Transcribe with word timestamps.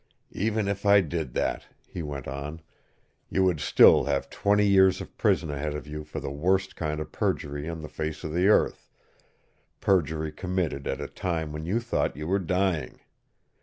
"Even 0.33 0.67
if 0.67 0.83
I 0.83 0.99
did 1.01 1.33
that," 1.35 1.67
he 1.87 2.01
went 2.01 2.27
on, 2.27 2.63
"you 3.29 3.43
would 3.43 3.59
still 3.59 4.05
have 4.05 4.31
twenty 4.31 4.65
years 4.65 4.99
of 4.99 5.15
prison 5.15 5.51
ahead 5.51 5.75
of 5.75 5.85
you 5.85 6.03
for 6.03 6.19
the 6.19 6.31
worst 6.31 6.75
kind 6.75 6.99
of 6.99 7.11
perjury 7.11 7.69
on 7.69 7.83
the 7.83 7.87
face 7.87 8.23
of 8.23 8.33
the 8.33 8.47
earth, 8.47 8.89
perjury 9.79 10.31
committed 10.31 10.87
at 10.87 10.99
a 11.01 11.07
time 11.07 11.51
when 11.53 11.67
you 11.67 11.79
thought 11.79 12.17
you 12.17 12.25
were 12.25 12.39
dying! 12.39 13.01